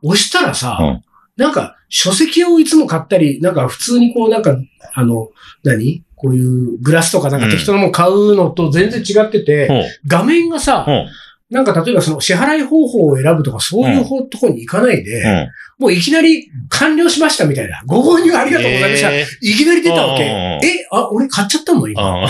[0.01, 1.03] 押したらさ、うん。
[1.37, 4.57] なんか書籍をいつも買ったり、なんか普通にこうなんか、
[4.93, 5.29] あの、
[5.63, 6.03] 何？
[6.15, 11.07] こういうグラスとかなんか適当なもの買うのと全然違ってて、ほう画面がさ、ほう
[11.51, 15.47] なんか例えばその支払い方法を選ぶとかそういう方とこに行かないで、うん。
[15.79, 17.81] もういきなり完了しましたみたいな。
[17.85, 19.11] ご購入ありがとうございました。
[19.11, 20.23] えいきなり出たわけ。
[20.23, 22.01] え、あ、俺買っちゃったの今。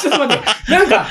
[0.00, 0.72] ちょっと待って。
[0.72, 1.06] なんか、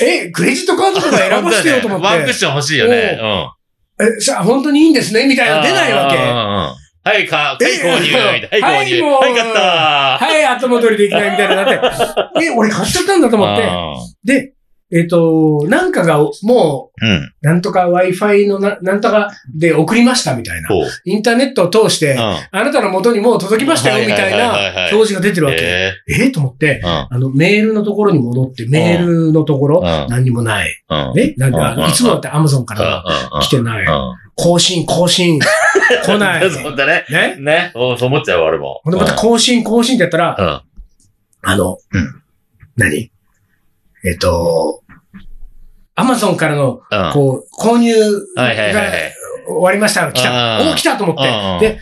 [0.00, 2.06] え、クレジットカードとか選ばせてよと思って。
[2.06, 3.18] ワンクッション欲しいよね。
[3.20, 4.06] うん。
[4.06, 5.26] え、さ、本当にいいんですね？
[5.26, 6.16] みたいな出ないわけ。
[6.16, 8.68] はい、か、はい、購入みたいな。
[8.68, 9.02] ははいい、購入。
[9.02, 11.66] もうはい、買ったはい、後戻りできないみたいななっ
[12.34, 12.44] て。
[12.46, 14.32] え、俺買っちゃったんだとー思って。
[14.32, 14.52] で、
[14.92, 17.08] えっ、と、なんかがもうん。
[17.08, 17.16] うん。
[17.16, 20.68] う、なんとか Wi-Fi のな、なんとかで送りましたみたいな。
[21.04, 22.20] インターネットを通して、うん。
[22.20, 25.58] あなたの元にもう届きましたよみたいなはい表示が出てるわけ。
[25.60, 26.32] ええー？
[26.32, 27.06] と思って、ーうん。
[27.10, 30.70] あの、メールのところに戻って、メールのところ、うん何にもない。
[30.88, 31.14] うん。
[31.14, 31.34] ね？
[31.36, 33.84] なんか、いつもだって Amazon からうん来てない。
[33.84, 34.14] うん。
[34.36, 35.40] 更新、更新、
[36.04, 36.50] 来ない。
[36.50, 37.04] そうだね。
[37.10, 37.36] ね？
[37.40, 37.72] ね？
[37.74, 38.82] おそう思っちゃうわ、俺も。
[38.84, 41.50] ほんでまた更新、更新ってやったら、うん。
[41.50, 42.22] あの、うん
[42.76, 43.10] 何？
[44.04, 44.82] えっと、
[45.94, 47.12] アマゾンからの、うん。
[47.12, 47.94] こう、購入
[48.36, 49.12] がい。
[49.48, 50.12] 終わりました。
[50.12, 50.60] 来た。
[50.60, 51.68] うんお、来たと思って。
[51.68, 51.80] で、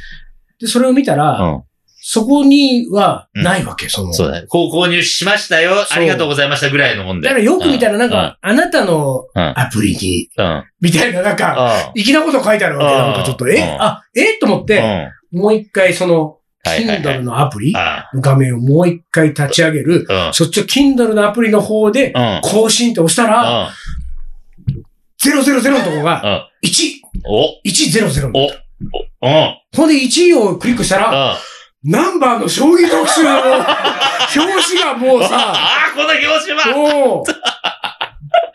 [0.60, 1.62] で、それを見たら、うん。
[2.06, 4.12] そこにはないわけ、その。
[4.12, 4.46] そうだね。
[4.46, 5.72] こう購入しましたよ。
[5.90, 7.28] ありがとうございましたぐらいのもんで。
[7.28, 10.28] だからよく見たらなんか、あなたのうん、アプリに。
[10.82, 12.94] みたいななんか、粋なこと書いてあるわけ。
[12.94, 14.38] うんなんかちょっと、え、うんあ、え？
[14.38, 14.66] と思っうん。
[14.66, 20.06] て、もう一回その、Kindle のアプリあの画面をもう一回立ち上げる。
[20.08, 20.30] あ。
[20.32, 22.12] そっちを Kindle のアプリの方で。
[22.42, 23.70] 更新って押したら、
[25.22, 26.68] 000のとこが、うん。
[26.68, 28.30] 1、お、100。
[28.34, 28.48] お、お、
[29.22, 29.56] うん。
[29.74, 31.36] ほんで1をクリックしたら、
[31.84, 33.60] ナンバーの将棋特集の 表
[34.34, 37.22] 紙がもうさ、ああ、この表紙は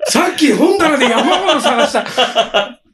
[0.07, 1.99] さっき本棚で山ほど探した、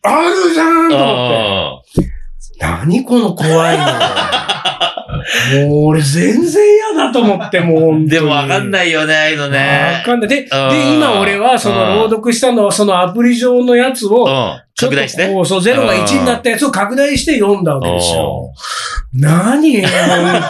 [0.04, 2.14] あるじゃんと思って。
[2.60, 3.86] 何この怖いの。
[5.68, 8.08] もう俺全然嫌だと思って、もう。
[8.08, 9.98] でもわかんないよね、ああいうのね。
[10.00, 10.30] わかんない。
[10.30, 14.28] で、で、うん今俺はその朗読したのはそのアプリ上のやつを、
[14.78, 15.26] 拡大して？
[15.26, 18.54] そう、0が1になったやつを拡大して読んだわけですよ。
[19.13, 19.89] 何本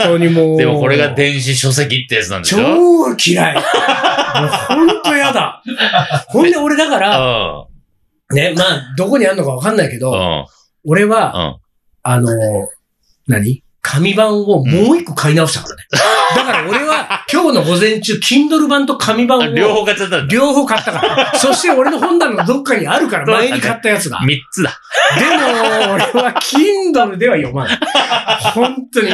[0.02, 0.58] 当にもう。
[0.58, 2.58] でもこれが電子書籍ってやつなんでしょ？
[2.58, 3.56] 超嫌い。
[3.56, 3.64] もう
[4.68, 5.64] 本当嫌だ。
[6.28, 7.66] ほんで俺だから、
[8.32, 10.48] ね、まあ、どこにあるのかわかんないけど。
[10.84, 11.65] 俺は、うん。
[12.08, 12.30] あの、
[13.28, 13.64] 何？
[13.82, 15.84] 紙版をもう一個買い直したからね。
[16.36, 20.34] だから俺は今日の午前中、Kindle 版と紙版をあ両方買っちゃったんだ。
[20.34, 21.32] 両方買ったから。
[21.38, 24.22] そして俺の本棚のどっかにあるから、前に買ったやつが。
[24.22, 24.80] 三つだ。
[25.20, 27.78] でも、俺は Kindle では読まない。
[28.54, 29.10] 本当に。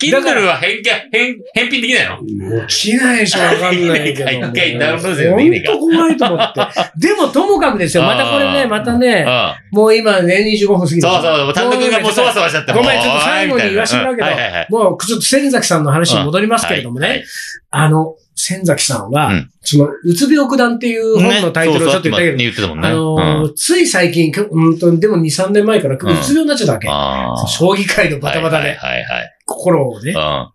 [0.00, 2.24] Kindle は返却、返、返品できないの？
[2.24, 4.30] できないでしょ、わかんないけど。
[4.30, 6.60] 一回ダウンロードできねえか本当怖いと思って。
[6.96, 8.04] でも、ともかくですよ。
[8.04, 9.76] またこれね、またうね、ん。
[9.76, 12.72] もう今ね、25分過ぎてそうそう、単独がもうそわそわしちゃって。
[12.72, 14.22] ごめん、ちょっと最後に言わせてもらうけ
[14.70, 17.24] どもうちょっと千崎さんの話に戻りますけれどもね、
[17.70, 22.90] あの、千崎さんはうん、その、うつ病九段っていう本のタイトルをちょっと言ったけど、てたあもんね。
[22.90, 26.88] のー、つい最近、うんと、でも2、3年前からうつ病になっちゃったわけ。
[26.88, 27.46] ああ。
[27.46, 30.52] 将棋界のバタバタで、はいはいはい心をね、は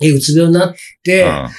[0.00, 0.08] い。
[0.08, 1.28] え、うつ病になって、うん。
[1.28, 1.50] あ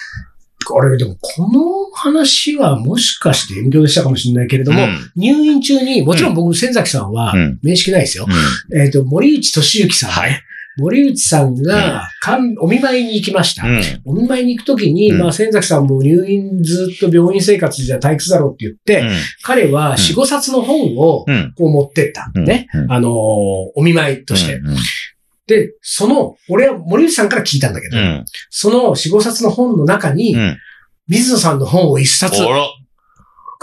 [0.89, 8.25] れ、でも、この話はもしかして遠慮でしたかもしれないけれども、うん入院中に、もちろん僕、千崎さんはうん、面識ないですよ。
[8.27, 10.15] うんえっ、と、森内俊之さんね。
[10.15, 10.41] はい
[10.77, 13.67] 森内さんが、かんお見舞いに行きました。
[13.67, 13.81] うん。
[14.05, 19.07] お見舞いに行くときに、うんまあ、千崎さんも入院ずっと病院生活じゃ退屈だろうって言って、
[19.43, 21.53] 彼は4、5冊の本をうん。
[21.55, 22.31] こう持ってった。
[22.33, 22.45] うん。
[22.45, 22.67] ね。
[22.73, 22.91] うん。
[22.91, 24.55] あのーお見舞いとして。
[24.55, 24.75] うん。
[25.47, 28.25] で、その、俺は森内さんから聞いたんだけど、うん。
[28.49, 30.57] その4、5冊の本の中に、うん。
[31.07, 32.41] 水野さんの本を1冊。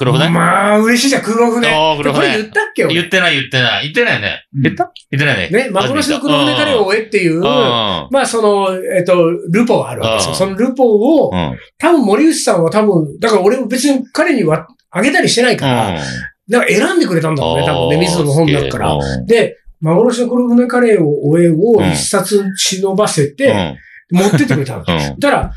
[0.01, 0.31] 黒船？
[0.31, 1.69] まあ、嬉しいじゃん、黒船。
[1.69, 2.95] あー黒船これ言ったっけ俺？
[2.95, 3.83] 言ってない言ってない。
[3.83, 4.47] 言ってないね。
[4.55, 4.93] うん言った？
[5.11, 5.65] 言ってないね。
[5.65, 7.43] ね、幻の黒船カレーを追えっていう、うん。
[7.43, 10.31] まあ、その、えっと、ルポがあるわけですよ。
[10.33, 11.57] うんそのルポをう、ん。
[11.79, 16.01] 多分森内さんは多分、だから俺も別に彼にはあげたりしてないから、
[16.49, 18.95] なんか選んでくれたんだろうね、多分ね、水野の本だから。
[18.95, 23.77] うんで、幻の黒船カレーを終えを一冊忍ばせて、
[24.11, 24.85] 持ってってくれたの。
[24.85, 25.53] だから、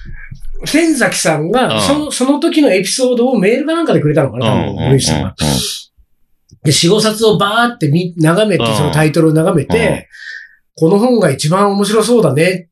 [0.66, 1.52] 千崎さんうん。
[1.52, 5.36] が、その、その時のエピソードをメールかなんかでくれたのかな、多分、森内さんが。
[6.64, 10.08] で、四五冊をバーって見、眺めて、うんそのタイトルを眺めて、
[10.76, 12.70] この本が一番面白そうだね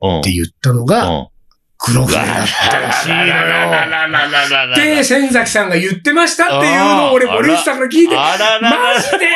[0.00, 0.20] うん。
[0.20, 1.28] って言ったのが、
[1.76, 4.74] 黒船だったらしいのよ。
[4.76, 8.38] で、千崎さんが言ってましたっていうのを俺、森内さんから聞いて、マジ
[9.18, 9.26] で？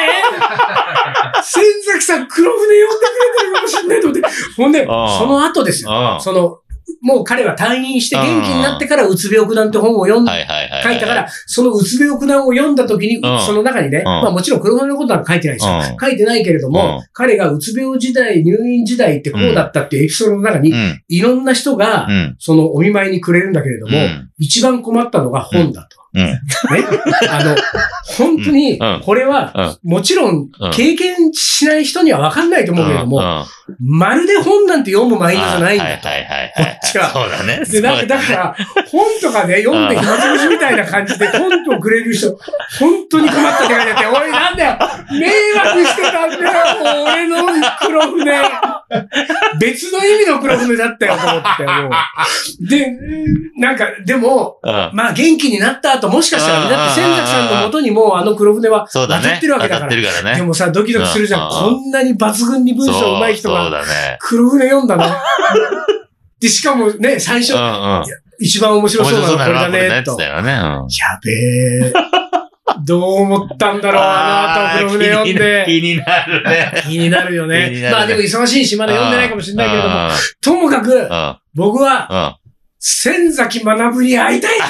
[1.43, 4.29] 千崎さん黒船読んでくれてるかもしんないと思って。
[4.57, 5.91] ほんで、その後ですよ。
[5.91, 6.21] うん。
[6.23, 6.61] その、
[7.01, 10.83] もう彼は退院して元気になってから、うつ病苦難って本を読んで、はいはいはい。
[10.83, 15.75] 書いたから、そのうつ病苦難を読んだ時に、んその中にね、まあもちろん黒船のことなんか書いてないですよ。
[15.75, 21.03] うん書いてないけれども、うん彼がうつ病時代、入院時代ってこうだったっていうエピソードの中に、うん。
[21.09, 22.37] いろんな人がう、ん。
[22.39, 25.98] そのお見舞いにくれるんだけれども、うん一番困ったのが本だと。
[26.15, 26.25] うん。
[26.25, 26.39] ね。
[27.29, 27.57] あの、
[28.17, 33.45] 本当にうん、これは、もちろんうん、経験しない人にはわかんないと思うけれども、
[33.79, 36.09] まるで本なんて読むマインドじゃないんだと。
[36.09, 36.71] はいはいはいこはい。
[36.73, 37.65] っちはそうだね。
[37.65, 38.57] で、なんか、だから、
[38.91, 42.31] 本とかね、読んで暇つぶしみたいな感じで、本をくれる人、
[42.79, 44.79] 本当に困ったって書いてあって、おい、なんだよ。
[45.13, 46.43] 迷惑してたんだよ。
[46.97, 47.37] もう俺の
[47.81, 48.43] 黒船。
[49.61, 52.69] 別の意味の黒船だったよ、と思って、もう。
[52.69, 52.97] で、
[53.59, 54.91] なんか、でも、うん。
[54.95, 58.87] まあ元気になった後、もしかしたらね、だって千崎さんの元にもうあの黒船は。
[58.93, 59.87] 渡ってるわけだから。
[59.87, 60.37] ってるからね。
[60.37, 61.43] でもさ、ドキドキするじゃん。
[61.43, 63.71] うんこんなに抜群に文章上手い人が。
[64.21, 65.05] 黒船読んだの。
[66.41, 67.65] で、しかもね、最初うん、う
[68.01, 68.05] ん。
[68.41, 70.17] 一番面白そうなのはこれだね、と。
[70.17, 70.53] だよね。
[70.53, 71.33] うんやべ
[71.89, 71.93] え。
[72.85, 75.65] どう思ったんだろう、あの後黒船読んで。
[75.67, 76.73] 気になるね。
[76.83, 77.91] 気になるよねね。
[77.91, 80.07] まあでも忙しいし、まだ読んでないかもしれないけれども。
[80.07, 82.48] うんともかく、うん僕は、うん
[82.79, 84.51] 千崎学に会いたい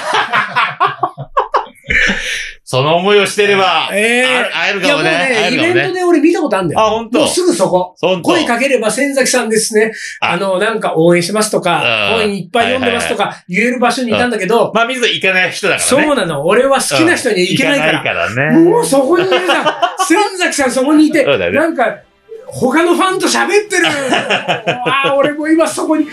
[2.71, 5.35] その思いをしてれば、ええ会えるいやもうかもね。
[5.35, 5.73] 会ね、イ。
[5.73, 6.81] ベントで俺見たことあるんだよ。
[6.81, 7.21] あ、本当？
[7.21, 7.95] もうすぐそこ？
[8.23, 9.91] 声かければ千崎さんですね。
[10.21, 16.07] ああの、なんか応援してますとか、うん本いっぱい読んでますとか、言える場所にいたんだけど、まあ、水野行かない人だからね。
[16.07, 16.45] そうなの。
[16.45, 17.93] 俺は好きな人には行けないから。
[18.01, 18.71] 行かないからね。
[18.71, 19.75] もうそこにいるじゃん。
[20.07, 21.97] 千崎さんそこにいて、ねなんか、
[22.45, 23.87] 他のファンと喋ってる
[24.85, 26.07] ああ、俺も今そこに、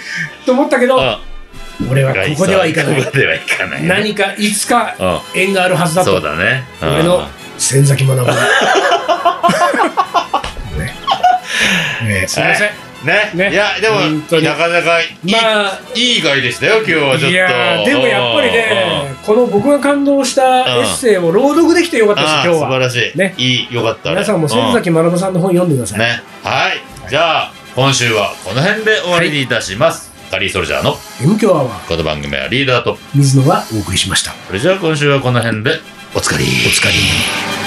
[0.46, 1.18] と思ったけど、うん
[1.90, 3.04] 俺はここでは行かない。
[3.04, 3.84] ここでは行かない。
[3.84, 6.06] 何かいつかう縁があるはずだん。
[6.06, 6.28] そうと。
[6.28, 6.64] だね。
[6.82, 8.26] うん俺の千崎学ぶ。
[8.26, 8.34] ね
[12.22, 12.70] ねすみません。
[13.06, 13.32] ね。
[13.34, 14.00] ねいや、でも
[14.42, 17.28] なかなかいい、まあ、いい回でしたよ、今日はちょっと。
[17.30, 22.56] いやーでもやっぱりうんね、この僕が感動したエッセイを朗読できてよかったです、今日は。
[22.56, 23.18] 素晴らしい。
[23.18, 24.16] ねいい、よかったね。
[24.16, 26.00] 皆さんも千崎学さんの本読んでください。
[26.00, 26.22] ね。
[26.44, 26.82] はい。
[27.10, 30.15] じゃあ、今週はこの辺で終わりにいたします。
[30.32, 34.32] カリーソルジャーの M 強アワー、この番組はリーダーと、水野がお送りしました。
[34.48, 35.80] それじゃあ今週はこの辺で
[36.16, 36.44] おつかり。
[36.44, 37.65] お疲れ。